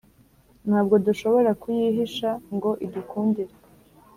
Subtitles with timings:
[0.67, 3.53] ntabwo dushobora kuyihisha ngo idukundire.